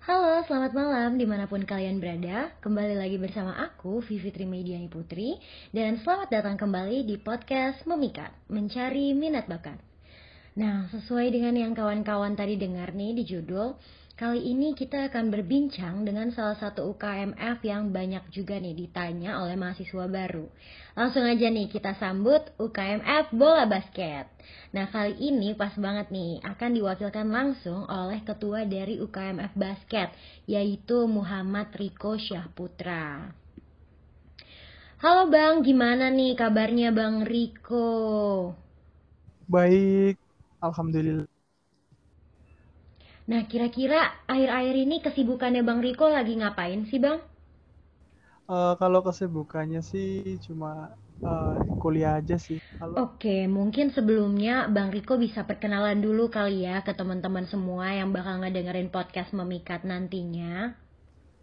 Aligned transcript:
Halo, 0.00 0.40
selamat 0.48 0.72
malam 0.72 1.20
di 1.20 1.28
mana 1.28 1.44
pun 1.44 1.60
kalian 1.60 2.00
berada. 2.00 2.48
Kembali 2.64 2.96
lagi 2.96 3.20
bersama 3.20 3.52
aku, 3.60 4.00
Vivi 4.00 4.32
Trimedia 4.32 4.80
Putri. 4.88 5.36
Dan 5.76 6.00
selamat 6.00 6.32
datang 6.32 6.56
kembali 6.56 7.04
di 7.04 7.20
podcast 7.20 7.84
Memikat, 7.84 8.32
Mencari 8.48 9.12
Minat 9.12 9.44
Bakat. 9.44 9.76
Nah, 10.56 10.88
sesuai 10.88 11.36
dengan 11.36 11.52
yang 11.52 11.76
kawan-kawan 11.76 12.32
tadi 12.32 12.56
dengar 12.56 12.96
nih 12.96 13.12
di 13.12 13.28
judul, 13.28 13.76
kali 14.20 14.52
ini 14.52 14.76
kita 14.76 15.08
akan 15.08 15.32
berbincang 15.32 16.04
dengan 16.04 16.28
salah 16.28 16.52
satu 16.60 16.92
UKMF 16.92 17.64
yang 17.64 17.88
banyak 17.88 18.20
juga 18.28 18.60
nih 18.60 18.76
ditanya 18.76 19.40
oleh 19.40 19.56
mahasiswa 19.56 20.04
baru. 20.12 20.44
Langsung 20.92 21.24
aja 21.24 21.48
nih 21.48 21.72
kita 21.72 21.96
sambut 21.96 22.44
UKMF 22.60 23.32
Bola 23.32 23.64
Basket. 23.64 24.28
Nah 24.76 24.92
kali 24.92 25.16
ini 25.24 25.56
pas 25.56 25.72
banget 25.72 26.12
nih 26.12 26.36
akan 26.44 26.70
diwakilkan 26.76 27.32
langsung 27.32 27.88
oleh 27.88 28.20
ketua 28.20 28.68
dari 28.68 29.00
UKMF 29.00 29.56
Basket 29.56 30.12
yaitu 30.44 31.08
Muhammad 31.08 31.72
Riko 31.72 32.20
Syahputra. 32.20 33.32
Halo 35.00 35.32
Bang, 35.32 35.64
gimana 35.64 36.12
nih 36.12 36.36
kabarnya 36.36 36.92
Bang 36.92 37.24
Riko? 37.24 38.52
Baik, 39.48 40.20
Alhamdulillah. 40.60 41.39
Nah 43.28 43.44
kira-kira 43.50 44.24
akhir-akhir 44.24 44.76
ini 44.88 44.96
kesibukannya 45.04 45.60
Bang 45.66 45.84
Riko 45.84 46.08
lagi 46.08 46.38
ngapain 46.40 46.86
sih 46.88 47.02
Bang? 47.02 47.20
Uh, 48.50 48.74
kalau 48.80 49.04
kesibukannya 49.04 49.82
sih 49.84 50.38
cuma 50.42 50.96
uh, 51.22 51.54
kuliah 51.78 52.18
aja 52.18 52.34
sih. 52.40 52.58
Halo. 52.80 52.98
Oke, 52.98 53.46
mungkin 53.46 53.92
sebelumnya 53.94 54.66
Bang 54.66 54.90
Riko 54.90 55.14
bisa 55.20 55.46
perkenalan 55.46 56.00
dulu 56.02 56.32
kali 56.32 56.66
ya 56.66 56.82
ke 56.82 56.96
teman-teman 56.96 57.46
semua 57.46 57.92
yang 57.94 58.10
bakal 58.10 58.40
ngedengerin 58.42 58.90
podcast 58.90 59.30
Memikat 59.36 59.86
nantinya. 59.86 60.74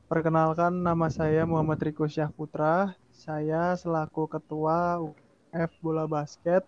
Perkenalkan 0.07 0.83
nama 0.83 1.07
saya 1.11 1.43
Muhammad 1.43 1.79
Riko 1.83 2.07
Syahputra. 2.07 2.95
Saya 3.11 3.75
selaku 3.75 4.27
Ketua 4.27 4.99
F 5.51 5.71
Bola 5.79 6.07
Basket 6.07 6.63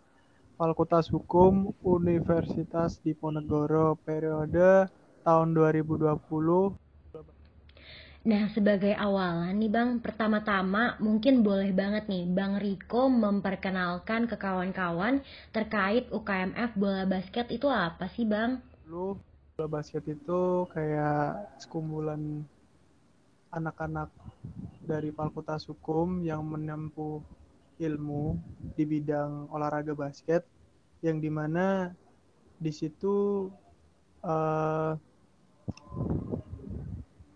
Fakultas 0.59 1.07
Hukum 1.07 1.71
Universitas 1.83 2.99
Diponegoro 2.99 3.95
periode 4.03 4.91
tahun 5.29 5.53
2020 5.53 6.09
Nah, 8.19 8.51
sebagai 8.51 8.91
awalan 8.99 9.55
nih 9.55 9.71
Bang, 9.71 10.03
pertama-tama 10.03 10.99
mungkin 10.99 11.39
boleh 11.39 11.71
banget 11.71 12.11
nih 12.11 12.27
Bang 12.27 12.59
Riko 12.59 13.07
memperkenalkan 13.07 14.27
ke 14.27 14.35
kawan-kawan 14.35 15.23
terkait 15.55 16.11
UKMF 16.11 16.75
bola 16.75 17.07
basket 17.07 17.47
itu 17.47 17.71
apa 17.71 18.11
sih 18.11 18.27
Bang? 18.27 18.59
Lu 18.91 19.15
bola 19.55 19.79
basket 19.79 20.03
itu 20.03 20.67
kayak 20.67 21.63
sekumpulan 21.63 22.43
anak-anak 23.55 24.11
dari 24.83 25.15
Fakultas 25.15 25.63
Hukum 25.71 26.19
yang 26.19 26.43
menempuh 26.43 27.23
ilmu 27.79 28.35
di 28.75 28.83
bidang 28.83 29.47
olahraga 29.47 29.95
basket 29.95 30.43
yang 30.99 31.23
di 31.23 31.31
mana 31.31 31.95
di 32.59 32.71
situ 32.75 33.47
uh, 34.27 34.91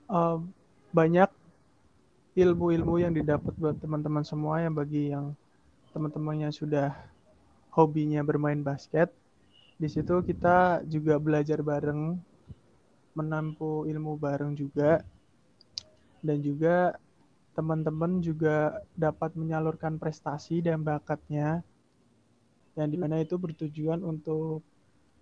uh, 0.09 0.38
banyak 0.94 1.30
ilmu-ilmu 2.34 3.02
yang 3.02 3.14
didapat 3.14 3.53
buat 3.58 3.78
teman-teman 3.78 4.25
semua 4.25 4.62
yang 4.62 4.73
bagi 4.73 5.14
yang 5.14 5.38
teman-temannya 5.94 6.50
sudah 6.50 6.94
hobinya 7.73 8.25
bermain 8.25 8.62
basket. 8.62 9.14
Di 9.78 9.90
situ 9.90 10.22
kita 10.25 10.86
juga 10.86 11.17
belajar 11.17 11.62
bareng, 11.62 12.17
menempuh 13.14 13.86
ilmu 13.90 14.17
bareng 14.17 14.58
juga. 14.58 15.02
Dan 16.23 16.40
juga 16.40 16.95
teman-teman 17.53 18.18
juga 18.23 18.81
dapat 18.97 19.38
menyalurkan 19.38 20.02
prestasi 20.02 20.63
dan 20.66 20.81
bakatnya 20.81 21.62
yang 22.74 22.90
di 22.90 22.97
mana 22.97 23.22
itu 23.22 23.38
bertujuan 23.38 24.02
untuk 24.02 24.66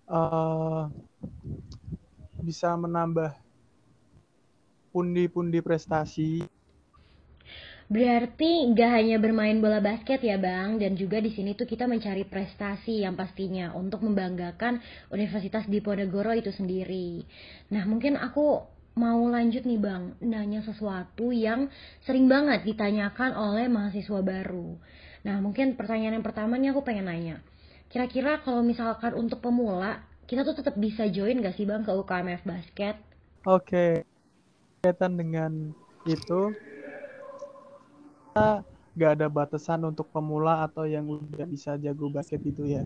uh, 0.08 0.88
bisa 2.42 2.74
menambah 2.74 3.32
pundi-pundi 4.90 5.62
prestasi. 5.64 6.44
Berarti 7.92 8.72
nggak 8.72 8.90
hanya 8.92 9.16
bermain 9.20 9.60
bola 9.60 9.76
basket 9.76 10.24
ya 10.24 10.40
bang, 10.40 10.80
dan 10.80 10.96
juga 10.96 11.20
di 11.20 11.28
sini 11.28 11.52
tuh 11.52 11.68
kita 11.68 11.84
mencari 11.84 12.24
prestasi 12.24 13.04
yang 13.04 13.12
pastinya 13.16 13.76
untuk 13.76 14.00
membanggakan 14.00 14.80
Universitas 15.12 15.68
Diponegoro 15.68 16.32
itu 16.32 16.48
sendiri. 16.48 17.20
Nah 17.68 17.84
mungkin 17.84 18.16
aku 18.16 18.64
mau 18.96 19.20
lanjut 19.28 19.68
nih 19.68 19.80
bang, 19.80 20.16
nanya 20.24 20.64
sesuatu 20.64 21.36
yang 21.36 21.68
sering 22.04 22.32
banget 22.32 22.64
ditanyakan 22.64 23.36
oleh 23.36 23.68
mahasiswa 23.68 24.20
baru. 24.24 24.76
Nah 25.28 25.44
mungkin 25.44 25.76
pertanyaan 25.76 26.16
yang 26.20 26.24
pertama 26.24 26.56
nih 26.56 26.72
aku 26.72 26.80
pengen 26.84 27.12
nanya, 27.12 27.44
kira-kira 27.92 28.40
kalau 28.40 28.64
misalkan 28.64 29.12
untuk 29.12 29.44
pemula, 29.44 30.00
kita 30.28 30.46
tuh 30.46 30.56
tetap 30.58 30.74
bisa 30.78 31.06
join 31.10 31.42
gak 31.42 31.54
sih 31.54 31.66
bang 31.66 31.82
ke 31.82 31.92
UKMF 31.92 32.42
Basket? 32.46 32.96
Oke, 33.42 33.66
okay 33.66 33.92
kaitan 34.82 35.14
dengan 35.14 35.70
itu 36.10 36.40
kita 38.34 38.66
nggak 38.98 39.12
ada 39.14 39.26
batasan 39.30 39.86
untuk 39.86 40.10
pemula 40.10 40.66
atau 40.66 40.90
yang 40.90 41.06
udah 41.06 41.46
bisa 41.46 41.78
jago 41.78 42.10
basket 42.10 42.42
gitu 42.42 42.66
ya. 42.66 42.82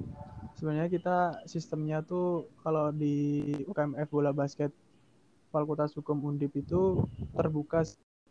Sebenarnya 0.60 0.92
kita 0.92 1.40
sistemnya 1.48 2.04
tuh 2.04 2.52
kalau 2.60 2.92
di 2.92 3.40
UKMF 3.64 4.12
bola 4.12 4.36
basket 4.36 4.76
Fakultas 5.48 5.96
Hukum 5.96 6.20
Undip 6.20 6.52
itu 6.52 7.00
terbuka 7.32 7.80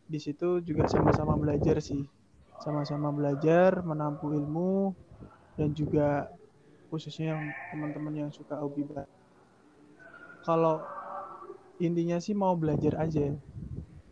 di 0.06 0.22
situ 0.22 0.62
juga 0.62 0.86
sama-sama 0.86 1.34
belajar 1.34 1.82
sih. 1.82 2.06
Sama-sama 2.62 3.10
belajar 3.10 3.82
menampu 3.82 4.30
ilmu 4.30 4.94
dan 5.58 5.74
juga 5.74 6.30
khususnya 6.96 7.36
yang 7.36 7.44
teman-teman 7.76 8.16
yang 8.16 8.32
suka 8.32 8.56
hobi 8.56 8.88
kalau 10.48 10.80
intinya 11.84 12.22
sih 12.24 12.32
mau 12.32 12.56
belajar 12.56 12.96
aja 13.04 13.36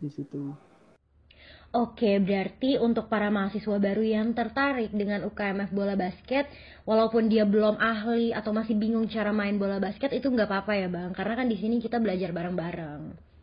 di 0.02 0.08
situ. 0.12 0.52
Oke, 1.74 2.22
berarti 2.22 2.78
untuk 2.78 3.10
para 3.10 3.34
mahasiswa 3.34 3.82
baru 3.82 4.04
yang 4.06 4.30
tertarik 4.30 4.94
dengan 4.94 5.26
UKMF 5.26 5.74
bola 5.74 5.98
basket, 5.98 6.46
walaupun 6.86 7.26
dia 7.26 7.42
belum 7.42 7.82
ahli 7.82 8.30
atau 8.30 8.54
masih 8.54 8.78
bingung 8.78 9.10
cara 9.10 9.34
main 9.34 9.58
bola 9.58 9.82
basket, 9.82 10.14
itu 10.14 10.30
nggak 10.30 10.46
apa-apa 10.46 10.72
ya 10.78 10.86
bang, 10.86 11.10
karena 11.10 11.34
kan 11.34 11.46
di 11.50 11.58
sini 11.58 11.82
kita 11.82 11.98
belajar 11.98 12.30
bareng-bareng. 12.30 13.33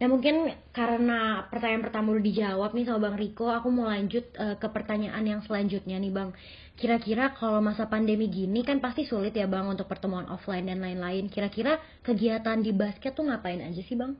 Nah 0.00 0.08
mungkin 0.08 0.48
karena 0.72 1.44
pertanyaan 1.52 1.84
pertama 1.84 2.16
udah 2.16 2.24
dijawab 2.24 2.72
nih 2.72 2.88
sama 2.88 3.04
Bang 3.04 3.20
Riko, 3.20 3.52
aku 3.52 3.68
mau 3.68 3.84
lanjut 3.84 4.24
uh, 4.40 4.56
ke 4.56 4.64
pertanyaan 4.72 5.20
yang 5.28 5.40
selanjutnya 5.44 6.00
nih 6.00 6.08
Bang. 6.08 6.32
Kira-kira 6.80 7.36
kalau 7.36 7.60
masa 7.60 7.84
pandemi 7.84 8.32
gini 8.32 8.64
kan 8.64 8.80
pasti 8.80 9.04
sulit 9.04 9.36
ya 9.36 9.44
Bang 9.44 9.68
untuk 9.68 9.84
pertemuan 9.84 10.24
offline 10.32 10.72
dan 10.72 10.80
lain-lain. 10.80 11.28
Kira-kira 11.28 11.76
kegiatan 12.00 12.64
di 12.64 12.72
basket 12.72 13.12
tuh 13.12 13.28
ngapain 13.28 13.60
aja 13.60 13.84
sih 13.84 13.92
Bang? 13.92 14.16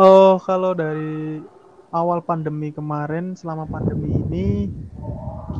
Oh, 0.00 0.40
kalau 0.40 0.72
dari 0.72 1.44
awal 1.92 2.24
pandemi 2.24 2.72
kemarin, 2.72 3.36
selama 3.36 3.68
pandemi 3.68 4.16
ini, 4.16 4.72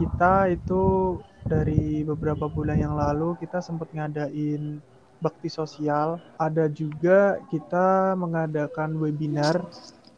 kita 0.01 0.49
itu 0.49 1.21
dari 1.45 2.01
beberapa 2.09 2.49
bulan 2.49 2.81
yang 2.81 2.97
lalu 2.97 3.37
kita 3.37 3.61
sempat 3.61 3.93
ngadain 3.93 4.81
bakti 5.23 5.47
sosial. 5.47 6.19
Ada 6.35 6.67
juga 6.67 7.39
kita 7.47 8.19
mengadakan 8.19 8.99
webinar 8.99 9.63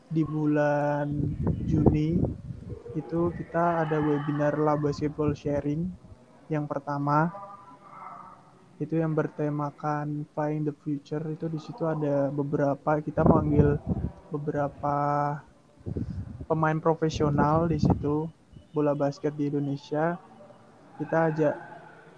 di 0.09 0.25
bulan 0.25 1.12
Juni. 1.69 2.16
Itu 2.97 3.28
kita 3.37 3.84
ada 3.84 4.00
webinar 4.00 4.56
Lab 4.56 4.88
Basketball 4.88 5.37
Sharing 5.37 5.84
yang 6.48 6.69
pertama 6.69 7.32
itu 8.82 8.98
yang 8.98 9.14
bertemakan 9.14 10.26
Flying 10.34 10.66
the 10.66 10.75
Future 10.75 11.22
itu 11.31 11.47
di 11.47 11.56
situ 11.62 11.87
ada 11.87 12.28
beberapa 12.28 12.99
kita 13.00 13.23
panggil 13.23 13.78
beberapa 14.28 14.96
pemain 16.50 16.76
profesional 16.82 17.70
di 17.70 17.78
situ 17.78 18.26
bola 18.75 18.93
basket 18.93 19.32
di 19.38 19.46
Indonesia 19.49 20.19
kita 20.99 21.17
ajak 21.31 21.55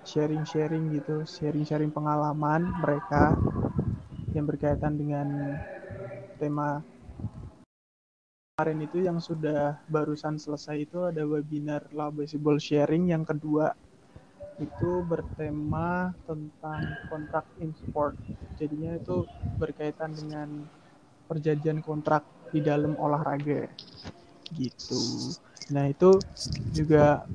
sharing-sharing 0.06 0.94
gitu 0.94 1.26
sharing-sharing 1.26 1.90
pengalaman 1.90 2.62
mereka 2.80 3.34
yang 4.32 4.46
berkaitan 4.46 4.94
dengan 4.94 5.26
tema 6.38 6.80
kemarin 8.56 8.80
itu 8.88 9.04
yang 9.04 9.18
sudah 9.20 9.76
barusan 9.84 10.40
selesai 10.40 10.88
itu 10.88 11.04
ada 11.04 11.26
webinar 11.28 11.84
Lab 11.92 12.16
Basketball 12.16 12.56
Sharing 12.56 13.12
yang 13.12 13.20
kedua 13.26 13.68
itu 14.56 15.04
bertema 15.04 16.16
tentang 16.24 16.96
kontrak 17.12 17.44
import. 17.60 18.16
Jadinya 18.56 18.96
itu 18.96 19.28
berkaitan 19.60 20.16
dengan 20.16 20.48
perjanjian 21.28 21.84
kontrak 21.84 22.24
di 22.48 22.64
dalam 22.64 22.96
olahraga. 22.96 23.68
Gitu. 24.56 24.96
Nah, 25.74 25.84
itu 25.92 26.10
juga 26.76 27.26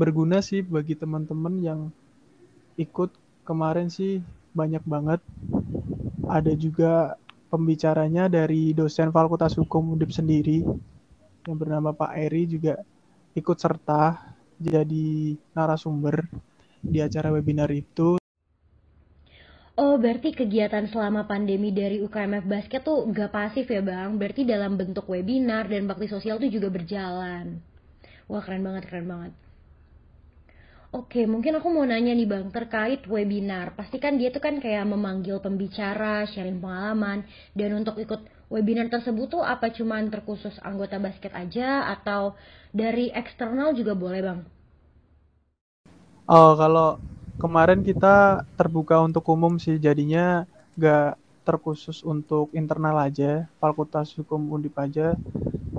berguna 0.00 0.38
sih 0.42 0.60
bagi 0.74 0.94
teman-teman 0.98 1.54
yang 1.62 1.80
ikut 2.80 3.10
kemarin 3.48 3.88
sih 3.90 4.20
banyak 4.58 4.82
banget. 4.86 5.20
Ada 6.24 6.52
juga 6.56 7.14
pembicaranya 7.52 8.26
dari 8.26 8.72
dosen 8.74 9.12
Fakultas 9.14 9.54
Hukum 9.60 9.94
Undip 9.94 10.10
sendiri 10.10 10.64
yang 11.44 11.56
bernama 11.60 11.92
Pak 11.92 12.12
Eri 12.16 12.48
juga 12.48 12.80
ikut 13.36 13.56
serta 13.60 14.16
jadi 14.56 15.36
narasumber 15.52 16.24
di 16.88 16.98
acara 17.04 17.28
webinar 17.34 17.68
itu. 17.74 18.16
Oh, 19.74 19.98
berarti 19.98 20.30
kegiatan 20.30 20.86
selama 20.86 21.26
pandemi 21.26 21.74
dari 21.74 21.98
UKMF 21.98 22.46
Basket 22.46 22.82
tuh 22.86 23.10
gak 23.10 23.34
pasif 23.34 23.66
ya 23.66 23.82
Bang? 23.82 24.22
Berarti 24.22 24.46
dalam 24.46 24.78
bentuk 24.78 25.02
webinar 25.10 25.66
dan 25.66 25.90
bakti 25.90 26.06
sosial 26.06 26.38
tuh 26.38 26.46
juga 26.46 26.70
berjalan. 26.70 27.58
Wah, 28.30 28.42
keren 28.46 28.62
banget, 28.62 28.86
keren 28.86 29.06
banget. 29.10 29.32
Oke, 30.94 31.26
mungkin 31.26 31.58
aku 31.58 31.74
mau 31.74 31.82
nanya 31.82 32.14
nih 32.14 32.28
Bang, 32.30 32.54
terkait 32.54 33.02
webinar. 33.10 33.74
Pasti 33.74 33.98
kan 33.98 34.14
dia 34.14 34.30
tuh 34.30 34.38
kan 34.38 34.62
kayak 34.62 34.86
memanggil 34.86 35.42
pembicara, 35.42 36.22
sharing 36.30 36.62
pengalaman, 36.62 37.26
dan 37.58 37.74
untuk 37.74 37.98
ikut 37.98 38.22
webinar 38.54 38.86
tersebut 38.86 39.26
tuh 39.26 39.42
apa 39.42 39.74
cuman 39.74 40.06
terkhusus 40.06 40.54
anggota 40.62 41.02
basket 41.02 41.34
aja 41.34 41.90
atau 41.98 42.38
dari 42.70 43.10
eksternal 43.10 43.74
juga 43.74 43.98
boleh 43.98 44.20
Bang? 44.22 44.40
Oh, 46.30 46.54
kalau 46.56 47.02
kemarin 47.42 47.80
kita 47.88 48.44
terbuka 48.58 48.96
untuk 49.06 49.24
umum 49.34 49.54
sih, 49.64 49.76
jadinya 49.86 50.46
nggak 50.78 51.18
terkhusus 51.46 52.00
untuk 52.06 52.48
internal 52.56 52.96
aja, 53.06 53.46
Fakultas 53.60 54.08
Hukum 54.16 54.40
Undip 54.54 54.74
aja, 54.80 55.20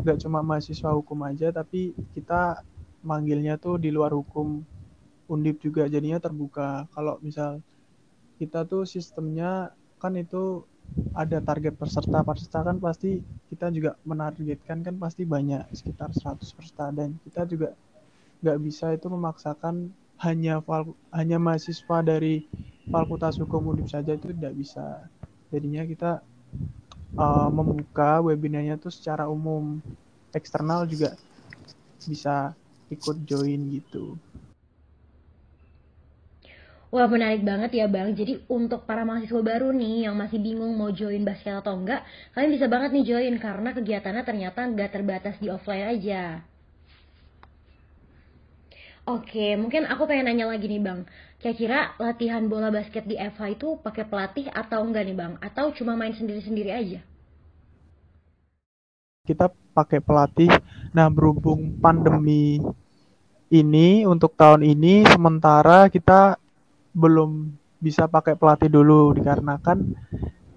nggak 0.03 0.17
cuma 0.23 0.39
mahasiswa 0.45 0.91
hukum 0.97 1.19
aja, 1.29 1.49
tapi 1.53 1.97
kita 2.15 2.61
manggilnya 3.05 3.55
tuh 3.61 3.75
di 3.83 3.89
luar 3.93 4.11
hukum 4.13 4.61
undip 5.33 5.57
juga 5.65 5.89
jadinya 5.89 6.19
terbuka. 6.21 6.85
Kalau 6.93 7.17
misal 7.25 7.61
kita 8.39 8.65
tuh 8.67 8.83
sistemnya 8.85 9.73
kan 10.01 10.13
itu 10.17 10.65
ada 11.15 11.39
target 11.41 11.73
peserta. 11.81 12.21
Peserta 12.27 12.59
kan 12.67 12.77
pasti 12.81 13.21
kita 13.49 13.69
juga 13.73 13.95
menargetkan 14.09 14.81
kan 14.85 14.95
pasti 14.99 15.23
banyak 15.25 15.63
sekitar 15.73 16.11
100 16.13 16.49
peserta. 16.57 16.85
Dan 16.93 17.17
kita 17.25 17.45
juga 17.49 17.73
nggak 18.43 18.57
bisa 18.65 18.85
itu 18.97 19.07
memaksakan 19.09 19.75
hanya 20.23 20.63
hanya 21.11 21.37
mahasiswa 21.41 21.97
dari 22.05 22.47
Fakultas 22.91 23.35
Hukum 23.41 23.71
Undip 23.71 23.87
saja 23.91 24.11
itu 24.15 24.31
tidak 24.31 24.53
bisa 24.55 24.85
jadinya 25.51 25.83
kita 25.83 26.11
uh, 27.19 27.49
membuka 27.51 28.23
webinarnya 28.23 28.75
tuh 28.79 28.91
secara 28.93 29.27
umum 29.27 29.79
eksternal 30.35 30.87
juga 30.87 31.15
bisa 32.05 32.53
ikut 32.91 33.17
join 33.25 33.59
gitu. 33.73 34.15
Wah 36.95 37.07
menarik 37.15 37.41
banget 37.49 37.71
ya 37.79 37.85
Bang. 37.95 38.09
Jadi 38.19 38.33
untuk 38.57 38.81
para 38.89 39.03
mahasiswa 39.09 39.41
baru 39.51 39.67
nih 39.81 39.95
yang 40.09 40.15
masih 40.21 40.39
bingung 40.45 40.71
mau 40.79 40.89
join 40.99 41.21
basket 41.29 41.55
atau 41.61 41.73
enggak, 41.79 42.01
kalian 42.33 42.51
bisa 42.55 42.67
banget 42.73 42.89
nih 42.95 43.05
join 43.09 43.35
karena 43.45 43.69
kegiatannya 43.77 44.23
ternyata 44.29 44.59
nggak 44.71 44.89
terbatas 44.95 45.35
di 45.43 45.47
offline 45.55 45.85
aja. 45.93 46.21
Oke, 49.05 49.53
mungkin 49.53 49.85
aku 49.85 50.09
pengen 50.09 50.25
nanya 50.33 50.49
lagi 50.49 50.65
nih 50.65 50.81
Bang. 50.81 51.05
Kira-kira 51.37 51.93
latihan 52.01 52.49
bola 52.49 52.73
basket 52.73 53.05
di 53.05 53.13
FH 53.13 53.61
itu 53.61 53.77
pakai 53.77 54.01
pelatih 54.09 54.49
atau 54.49 54.81
enggak 54.81 55.05
nih 55.05 55.13
Bang? 55.13 55.33
Atau 55.45 55.69
cuma 55.77 55.93
main 55.93 56.09
sendiri-sendiri 56.09 56.73
aja? 56.73 56.99
Kita 59.29 59.53
pakai 59.77 60.01
pelatih. 60.01 60.49
Nah, 60.89 61.05
berhubung 61.13 61.77
pandemi 61.77 62.57
ini 63.53 64.09
untuk 64.09 64.33
tahun 64.33 64.65
ini 64.65 65.05
sementara 65.05 65.85
kita 65.93 66.41
belum 66.97 67.53
bisa 67.77 68.09
pakai 68.09 68.33
pelatih 68.33 68.73
dulu 68.73 69.13
dikarenakan 69.13 69.85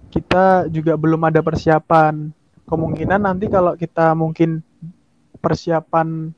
kita 0.09 0.65
juga 0.73 0.97
belum 0.97 1.21
ada 1.29 1.39
persiapan. 1.45 2.33
Kemungkinan 2.65 3.21
nanti 3.29 3.45
kalau 3.49 3.77
kita 3.77 4.13
mungkin 4.17 4.61
persiapan 5.37 6.33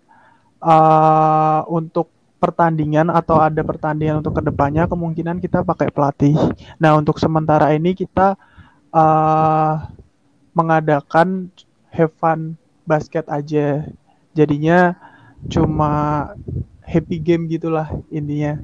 uh, 0.61 1.65
untuk 1.67 2.13
pertandingan 2.41 3.13
atau 3.13 3.37
ada 3.37 3.61
pertandingan 3.61 4.25
untuk 4.25 4.37
ke 4.37 4.41
depannya, 4.41 4.89
kemungkinan 4.89 5.37
kita 5.37 5.61
pakai 5.61 5.93
pelatih. 5.93 6.33
Nah 6.81 6.97
untuk 6.97 7.21
sementara 7.21 7.69
ini 7.73 7.93
kita 7.93 8.33
uh, 8.89 9.73
mengadakan 10.57 11.53
have 11.93 12.13
fun 12.17 12.57
basket 12.85 13.29
aja. 13.29 13.85
Jadinya 14.33 14.97
cuma 15.45 15.91
happy 16.81 17.17
game 17.21 17.45
gitulah 17.45 17.89
intinya 18.09 18.57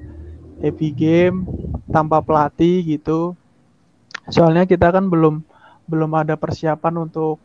happy 0.58 0.90
game 0.90 1.46
tanpa 1.94 2.24
pelatih 2.26 2.82
gitu. 2.98 3.38
Soalnya 4.28 4.66
kita 4.66 4.90
kan 4.90 5.06
belum 5.06 5.46
belum 5.88 6.12
ada 6.18 6.36
persiapan 6.36 7.08
untuk 7.08 7.40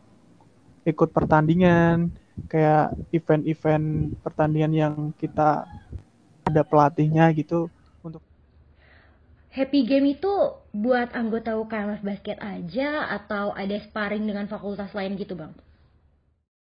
ikut 0.83 1.15
pertandingan 1.15 2.11
kayak 2.49 2.97
event-event 3.13 4.17
pertandingan 4.25 4.73
yang 4.73 4.95
kita 5.17 5.65
ada 6.43 6.61
pelatihnya 6.65 7.29
gitu 7.33 7.69
untuk 8.01 8.21
Happy 9.53 9.85
Game 9.85 10.17
itu 10.17 10.33
buat 10.73 11.13
anggota 11.13 11.53
UKMF 11.53 12.01
basket 12.01 12.41
aja 12.41 13.05
atau 13.13 13.53
ada 13.53 13.77
sparring 13.77 14.25
dengan 14.25 14.49
fakultas 14.49 14.89
lain 14.97 15.13
gitu, 15.13 15.37
Bang? 15.37 15.53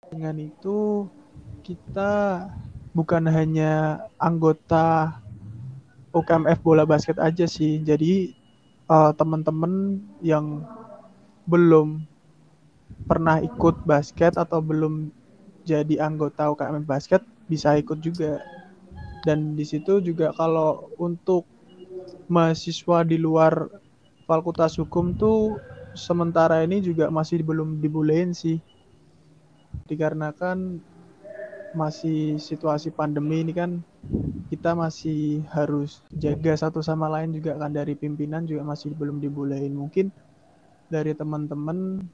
Dengan 0.09 0.33
itu 0.41 1.05
kita 1.61 2.49
bukan 2.97 3.29
hanya 3.29 4.01
anggota 4.17 5.21
UKMF 6.17 6.65
bola 6.65 6.81
basket 6.89 7.21
aja 7.21 7.45
sih. 7.45 7.77
Jadi 7.77 8.33
uh, 8.89 9.13
teman-teman 9.13 10.01
yang 10.25 10.65
belum 11.45 12.09
pernah 13.05 13.37
ikut 13.37 13.85
basket 13.85 14.33
atau 14.33 14.57
belum 14.65 15.13
jadi 15.63 16.03
anggota 16.03 16.51
UKMF 16.51 16.85
basket 16.87 17.21
bisa 17.47 17.75
ikut 17.79 17.99
juga. 18.03 18.43
Dan 19.23 19.55
di 19.55 19.63
situ 19.63 20.03
juga 20.03 20.35
kalau 20.35 20.91
untuk 20.99 21.47
mahasiswa 22.27 23.07
di 23.07 23.15
luar 23.15 23.71
Fakultas 24.27 24.75
Hukum 24.79 25.15
tuh 25.15 25.59
sementara 25.95 26.63
ini 26.63 26.83
juga 26.83 27.07
masih 27.07 27.43
belum 27.43 27.79
dibolehin 27.79 28.35
sih. 28.35 28.59
Dikarenakan 29.87 30.79
masih 31.73 32.37
situasi 32.37 32.93
pandemi 32.93 33.41
ini 33.41 33.51
kan 33.51 33.81
kita 34.53 34.77
masih 34.77 35.41
harus 35.49 36.05
jaga 36.13 36.53
satu 36.53 36.85
sama 36.85 37.09
lain 37.09 37.33
juga 37.33 37.57
kan 37.57 37.73
dari 37.73 37.97
pimpinan 37.97 38.45
juga 38.45 38.61
masih 38.61 38.93
belum 38.93 39.17
dibolehin 39.17 39.73
mungkin 39.73 40.13
dari 40.93 41.17
teman-teman 41.17 42.05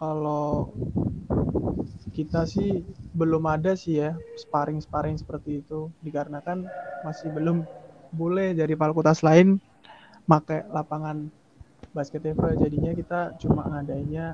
kalau 0.00 0.72
kita 2.16 2.40
sih 2.54 2.70
belum 3.20 3.44
ada 3.54 3.72
sih 3.82 3.94
ya 4.02 4.10
sparring-sparring 4.42 5.16
seperti 5.22 5.50
itu 5.62 5.80
dikarenakan 6.06 6.58
masih 7.06 7.28
belum 7.36 7.56
boleh 8.20 8.48
dari 8.60 8.74
fakultas 8.82 9.20
lain 9.28 9.60
pakai 10.30 10.60
lapangan 10.76 11.28
basket 11.96 12.22
table 12.26 12.54
jadinya 12.62 12.92
kita 13.00 13.20
cuma 13.42 13.62
ngadainnya 13.70 14.26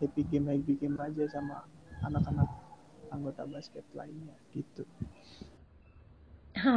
happy 0.00 0.22
game 0.30 0.48
happy 0.52 0.74
game 0.80 0.98
aja 1.06 1.24
sama 1.34 1.56
anak-anak 2.06 2.48
anggota 3.14 3.42
basket 3.48 3.84
lainnya 3.98 4.36
gitu. 4.56 4.84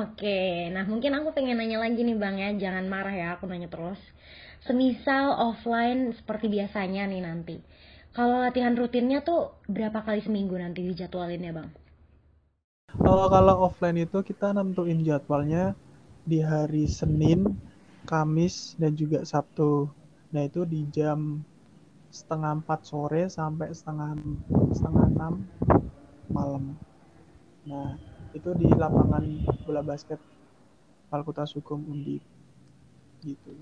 Oke, 0.04 0.38
nah 0.74 0.84
mungkin 0.92 1.12
aku 1.18 1.30
pengen 1.36 1.56
nanya 1.60 1.78
lagi 1.84 2.00
nih 2.08 2.16
Bang 2.24 2.36
ya, 2.44 2.50
jangan 2.64 2.86
marah 2.94 3.16
ya 3.22 3.28
aku 3.36 3.44
nanya 3.52 3.68
terus. 3.74 4.02
Semisal 4.68 5.26
offline 5.48 6.00
seperti 6.20 6.46
biasanya 6.56 7.02
nih 7.12 7.22
nanti. 7.28 7.56
Kalau 8.16 8.40
latihan 8.40 8.72
rutinnya 8.80 9.20
tuh 9.20 9.60
berapa 9.68 10.00
kali 10.00 10.24
seminggu 10.24 10.56
nanti 10.56 10.88
dijadwalin 10.88 11.44
ya 11.44 11.52
Bang? 11.52 11.68
Oh, 13.04 13.28
kalau 13.28 13.68
offline 13.68 14.08
itu 14.08 14.24
kita 14.24 14.56
nentuin 14.56 15.04
jadwalnya 15.04 15.76
di 16.24 16.40
hari 16.40 16.88
Senin, 16.88 17.60
Kamis, 18.08 18.80
dan 18.80 18.96
juga 18.96 19.28
Sabtu. 19.28 19.92
Nah 20.32 20.48
itu 20.48 20.64
di 20.64 20.88
jam 20.96 21.44
setengah 22.08 22.64
empat 22.64 22.88
sore 22.88 23.28
sampai 23.28 23.76
setengah 23.76 24.16
setengah 24.72 25.06
enam 25.12 25.34
malam. 26.32 26.72
Nah, 27.68 28.00
itu 28.32 28.48
di 28.56 28.72
lapangan 28.72 29.28
bola 29.68 29.84
basket 29.84 30.24
Fakultas 31.12 31.52
Hukum 31.52 31.84
Undip. 31.92 32.24
Gitu. 33.20 33.54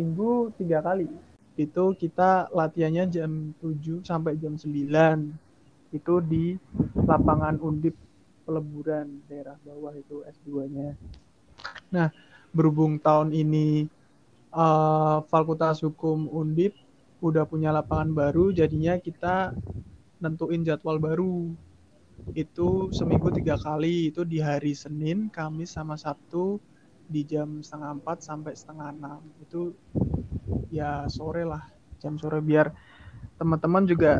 Minggu 0.00 0.48
tiga 0.56 0.80
kali. 0.80 1.31
Itu 1.54 1.92
kita 1.96 2.48
latihannya 2.50 3.04
jam 3.12 3.52
7 3.60 4.04
sampai 4.04 4.38
jam 4.40 4.56
9. 4.56 5.92
Itu 5.92 6.24
di 6.24 6.56
lapangan 6.96 7.60
Undip 7.60 7.96
Peleburan 8.42 9.22
daerah 9.30 9.54
bawah 9.62 9.94
itu 9.94 10.26
S2-nya. 10.26 10.98
Nah, 11.94 12.10
berhubung 12.50 12.98
tahun 12.98 13.30
ini 13.30 13.86
uh, 14.50 15.22
Fakultas 15.30 15.78
Hukum 15.86 16.26
Undip 16.26 16.74
udah 17.22 17.46
punya 17.46 17.70
lapangan 17.70 18.10
baru, 18.10 18.50
jadinya 18.50 18.98
kita 18.98 19.54
nentuin 20.18 20.66
jadwal 20.66 20.98
baru 20.98 21.54
itu 22.38 22.90
seminggu 22.94 23.34
tiga 23.34 23.58
kali 23.58 24.14
itu 24.14 24.22
di 24.22 24.38
hari 24.38 24.74
Senin, 24.78 25.26
Kamis 25.26 25.74
sama 25.74 25.98
Sabtu 25.98 26.62
di 27.10 27.26
jam 27.26 27.60
setengah 27.60 27.98
empat 27.98 28.22
sampai 28.22 28.54
setengah 28.54 28.94
enam 28.94 29.20
itu 29.42 29.74
ya 30.78 30.90
sore 31.16 31.42
lah 31.52 31.62
jam 32.02 32.14
sore 32.22 32.38
biar 32.50 32.66
teman-teman 33.38 33.84
juga 33.92 34.10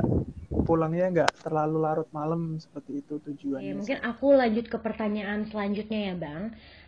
pulangnya 0.66 1.06
nggak 1.14 1.32
terlalu 1.44 1.76
larut 1.86 2.08
malam 2.18 2.42
seperti 2.64 2.92
itu 3.02 3.14
tujuannya. 3.26 3.62
Ya, 3.66 3.72
mungkin 3.78 3.98
aku 4.10 4.26
lanjut 4.40 4.66
ke 4.72 4.78
pertanyaan 4.86 5.40
selanjutnya 5.50 6.00
ya 6.08 6.14
bang. 6.24 6.42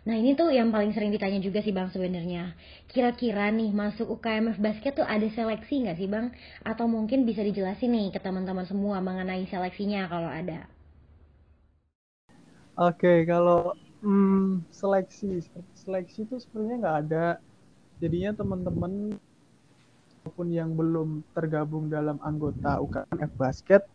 Nah 0.07 0.15
ini 0.21 0.31
tuh 0.39 0.49
yang 0.59 0.69
paling 0.75 0.91
sering 0.95 1.11
ditanya 1.15 1.39
juga 1.47 1.59
sih 1.65 1.73
bang 1.77 1.89
sebenarnya. 1.95 2.43
Kira-kira 2.91 3.45
nih 3.57 3.69
masuk 3.81 4.07
UKMF 4.15 4.57
basket 4.65 4.93
tuh 4.99 5.07
ada 5.15 5.27
seleksi 5.37 5.75
nggak 5.85 5.97
sih 5.99 6.09
bang? 6.13 6.25
Atau 6.71 6.85
mungkin 6.95 7.19
bisa 7.29 7.41
dijelasin 7.47 7.91
nih 7.95 8.07
ke 8.15 8.19
teman-teman 8.25 8.65
semua 8.71 8.97
mengenai 9.07 9.43
seleksinya 9.51 10.01
kalau 10.13 10.29
ada. 10.41 10.59
Oke, 12.75 13.23
kalau 13.31 13.75
hmm, 14.03 14.67
seleksi, 14.71 15.39
seleksi 15.81 16.19
itu 16.27 16.35
sebenarnya 16.43 16.75
nggak 16.83 16.97
ada. 17.07 17.25
Jadinya 18.01 18.31
teman-teman 18.39 18.93
maupun 20.25 20.49
yang 20.49 20.73
belum 20.73 21.21
tergabung 21.37 21.85
dalam 21.85 22.17
anggota 22.25 22.81
UKMF 22.81 23.31
basket 23.37 23.85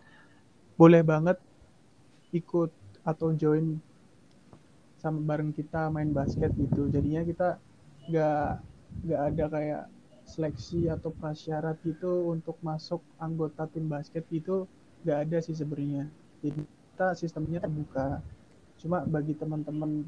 boleh 0.79 1.03
banget 1.03 1.35
ikut 2.31 2.71
atau 3.03 3.35
join 3.35 3.83
sama 5.03 5.19
bareng 5.27 5.51
kita 5.51 5.91
main 5.91 6.15
basket 6.15 6.55
gitu. 6.55 6.87
Jadinya 6.87 7.27
kita 7.27 7.59
nggak 8.07 8.49
nggak 9.11 9.21
ada 9.35 9.45
kayak 9.51 9.85
seleksi 10.23 10.87
atau 10.87 11.11
prasyarat 11.11 11.75
gitu 11.83 12.31
untuk 12.31 12.55
masuk 12.63 13.03
anggota 13.19 13.67
tim 13.67 13.91
basket 13.91 14.23
gitu 14.31 14.71
nggak 15.03 15.19
ada 15.27 15.39
sih 15.43 15.59
sebenarnya. 15.59 16.07
Jadi 16.47 16.63
kita 16.63 17.19
sistemnya 17.19 17.59
terbuka. 17.59 18.23
Cuma 18.79 19.03
bagi 19.03 19.35
teman-teman 19.35 20.07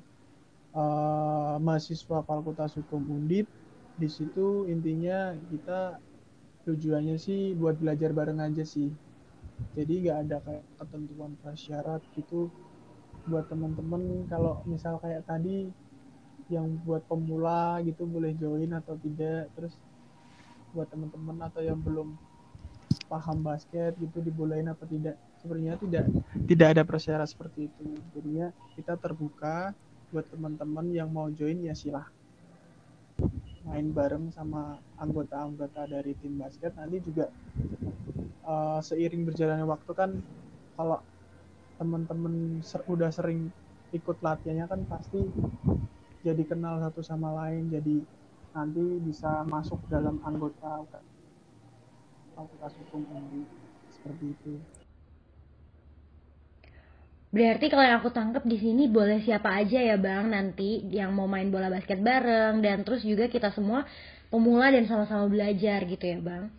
uh, 0.70 1.58
mahasiswa 1.58 2.22
Fakultas 2.22 2.78
Hukum 2.78 3.02
Undip 3.10 3.50
di 3.98 4.08
situ 4.08 4.64
intinya 4.72 5.36
kita 5.52 6.00
tujuannya 6.62 7.16
sih 7.18 7.54
buat 7.58 7.78
belajar 7.78 8.14
bareng 8.14 8.38
aja 8.38 8.62
sih. 8.62 8.90
Jadi 9.74 10.06
nggak 10.06 10.18
ada 10.28 10.36
kayak 10.42 10.64
ketentuan 10.78 11.32
prasyarat 11.42 12.02
gitu 12.14 12.50
buat 13.26 13.46
teman-teman 13.46 14.26
kalau 14.26 14.58
misal 14.66 14.98
kayak 14.98 15.22
tadi 15.22 15.70
yang 16.50 16.66
buat 16.82 17.06
pemula 17.06 17.78
gitu 17.86 18.06
boleh 18.06 18.34
join 18.38 18.70
atau 18.74 18.94
tidak. 18.98 19.50
Terus 19.58 19.74
buat 20.72 20.88
teman-teman 20.88 21.36
atau 21.50 21.60
yang 21.60 21.78
belum 21.78 22.14
paham 23.10 23.44
basket 23.44 23.92
gitu 23.98 24.22
dibolehin 24.22 24.70
apa 24.70 24.84
tidak. 24.86 25.16
Sebenarnya 25.42 25.74
tidak 25.82 26.06
tidak 26.46 26.68
ada 26.78 26.82
prasyarat 26.86 27.26
seperti 27.26 27.66
itu. 27.66 27.86
Jadinya 28.14 28.54
kita 28.78 28.94
terbuka 28.94 29.74
buat 30.14 30.28
teman-teman 30.28 30.92
yang 30.92 31.08
mau 31.08 31.26
join 31.32 31.58
ya 31.64 31.74
silahkan 31.74 32.21
main 33.72 33.88
bareng 33.88 34.28
sama 34.36 34.76
anggota-anggota 35.00 35.88
dari 35.88 36.12
tim 36.20 36.36
basket 36.36 36.76
nanti 36.76 37.00
juga 37.00 37.32
uh, 38.44 38.84
seiring 38.84 39.24
berjalannya 39.24 39.64
waktu 39.64 39.92
kan 39.96 40.20
kalau 40.76 41.00
teman-teman 41.80 42.60
ser 42.60 42.84
udah 42.84 43.08
sering 43.08 43.48
ikut 43.96 44.20
latihannya 44.20 44.68
kan 44.68 44.84
pasti 44.84 45.24
jadi 46.20 46.44
kenal 46.44 46.84
satu 46.84 47.00
sama 47.00 47.32
lain 47.32 47.72
jadi 47.72 48.04
nanti 48.52 48.84
bisa 49.00 49.40
masuk 49.48 49.80
dalam 49.88 50.20
anggota 50.20 50.84
fakultas 52.36 52.76
hukum 52.76 53.08
ini 53.08 53.48
seperti 53.88 54.36
itu. 54.36 54.52
Berarti 57.32 57.72
kalau 57.72 57.80
yang 57.80 57.96
aku 58.04 58.12
tangkap 58.12 58.44
di 58.44 58.60
sini 58.60 58.92
boleh 58.92 59.24
siapa 59.24 59.56
aja 59.56 59.80
ya 59.80 59.96
bang 59.96 60.28
nanti 60.28 60.84
yang 60.92 61.16
mau 61.16 61.24
main 61.24 61.48
bola 61.48 61.72
basket 61.72 61.96
bareng 62.04 62.60
dan 62.60 62.84
terus 62.84 63.00
juga 63.08 63.24
kita 63.24 63.48
semua 63.56 63.88
pemula 64.28 64.68
dan 64.68 64.84
sama-sama 64.84 65.32
belajar 65.32 65.80
gitu 65.88 66.04
ya 66.04 66.20
bang. 66.20 66.52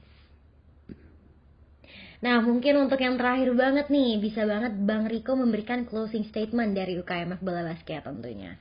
Nah 2.26 2.42
mungkin 2.42 2.90
untuk 2.90 2.98
yang 2.98 3.22
terakhir 3.22 3.54
banget 3.54 3.94
nih 3.94 4.18
bisa 4.18 4.50
banget 4.50 4.74
bang 4.82 5.06
Riko 5.06 5.38
memberikan 5.38 5.86
closing 5.86 6.26
statement 6.26 6.74
dari 6.74 6.98
UKMF 6.98 7.38
bola 7.46 7.62
basket 7.70 8.02
tentunya. 8.10 8.58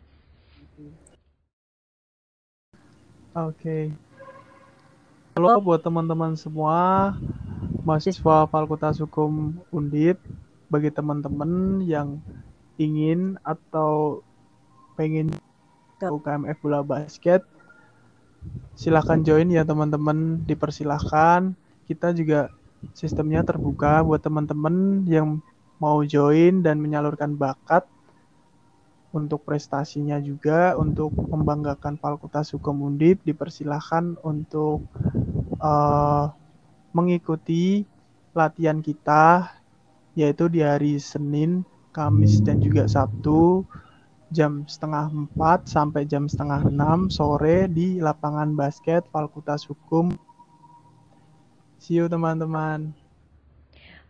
Oke. 3.32 3.56
Okay. 3.56 3.84
Halo 5.32 5.64
buat 5.64 5.80
teman-teman 5.80 6.36
semua 6.36 7.16
mahasiswa 7.88 8.44
Fakultas 8.52 9.00
Hukum 9.00 9.64
Undip 9.72 10.20
bagi 10.72 10.88
teman-teman 10.88 11.84
yang 11.84 12.24
ingin 12.80 13.36
atau 13.44 14.24
pengen 14.96 15.28
UKMF 16.00 16.58
bola 16.64 16.80
basket 16.80 17.44
silahkan 18.74 19.20
join 19.22 19.48
ya 19.52 19.62
teman-teman. 19.62 20.42
Dipersilahkan. 20.44 21.54
Kita 21.86 22.14
juga 22.14 22.50
sistemnya 22.96 23.44
terbuka 23.46 24.02
buat 24.02 24.22
teman-teman 24.22 25.06
yang 25.06 25.38
mau 25.78 26.02
join 26.06 26.62
dan 26.62 26.78
menyalurkan 26.78 27.34
bakat 27.34 27.86
untuk 29.12 29.44
prestasinya 29.44 30.16
juga 30.22 30.72
untuk 30.78 31.12
membanggakan 31.12 32.00
Fakultas 32.00 32.54
Hukum 32.56 32.80
Undip. 32.86 33.20
Dipersilahkan 33.22 34.16
untuk 34.24 34.88
uh, 35.60 36.32
mengikuti 36.96 37.84
latihan 38.32 38.80
kita 38.80 39.52
yaitu 40.12 40.48
di 40.48 40.60
hari 40.60 41.00
Senin, 41.00 41.64
Kamis, 41.92 42.40
dan 42.40 42.60
juga 42.60 42.88
Sabtu 42.88 43.64
jam 44.32 44.64
setengah 44.64 45.12
empat 45.12 45.68
sampai 45.68 46.08
jam 46.08 46.24
setengah 46.24 46.64
enam 46.64 47.12
sore 47.12 47.68
di 47.68 48.00
lapangan 48.00 48.56
basket 48.56 49.04
Fakultas 49.12 49.68
Hukum. 49.68 50.16
See 51.76 52.00
you 52.00 52.08
teman-teman. 52.08 52.96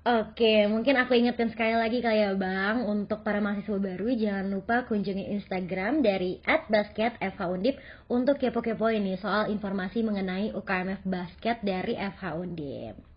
Oke, 0.03 0.67
mungkin 0.67 0.99
aku 0.99 1.15
ingatkan 1.15 1.47
sekali 1.55 1.79
lagi 1.79 2.03
kali 2.03 2.27
ya 2.27 2.35
Bang, 2.35 2.91
untuk 2.91 3.23
para 3.23 3.39
mahasiswa 3.39 3.79
baru 3.79 4.11
jangan 4.11 4.51
lupa 4.51 4.83
kunjungi 4.91 5.31
Instagram 5.39 6.03
dari 6.03 6.43
@basketfhundip 6.43 7.79
untuk 8.11 8.43
kepo-kepo 8.43 8.91
ini 8.91 9.15
soal 9.15 9.47
informasi 9.47 10.03
mengenai 10.03 10.51
UKMF 10.59 11.07
Basket 11.07 11.63
dari 11.63 11.95
FH 11.95 12.35
Undip. 12.35 13.12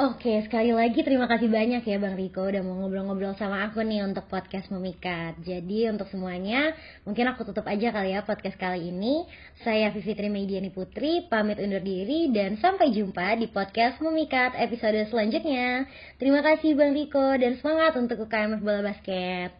Oke, 0.00 0.40
sekali 0.48 0.72
lagi 0.72 1.04
terima 1.04 1.28
kasih 1.28 1.52
banyak 1.52 1.84
ya 1.84 2.00
Bang 2.00 2.16
Riko 2.16 2.48
udah 2.48 2.64
mau 2.64 2.72
ngobrol-ngobrol 2.80 3.36
sama 3.36 3.68
aku 3.68 3.84
nih 3.84 4.00
untuk 4.00 4.32
podcast 4.32 4.72
Memikat. 4.72 5.36
Jadi 5.44 5.92
untuk 5.92 6.08
semuanya, 6.08 6.72
mungkin 7.04 7.28
aku 7.28 7.44
tutup 7.44 7.68
aja 7.68 7.92
kali 7.92 8.16
ya 8.16 8.24
podcast 8.24 8.56
kali 8.56 8.88
ini. 8.88 9.28
Saya 9.60 9.92
Vivitri 9.92 10.32
Mediani 10.32 10.72
Putri, 10.72 11.28
pamit 11.28 11.60
undur 11.60 11.84
diri 11.84 12.32
dan 12.32 12.56
sampai 12.56 12.96
jumpa 12.96 13.44
di 13.44 13.52
podcast 13.52 14.00
Memikat 14.00 14.56
episode 14.56 15.04
selanjutnya. 15.12 15.84
Terima 16.16 16.40
kasih 16.40 16.80
Bang 16.80 16.96
Riko 16.96 17.36
dan 17.36 17.60
semangat 17.60 17.92
untuk 18.00 18.24
UKM 18.24 18.56
Bola 18.64 18.80
Basket. 18.80 19.59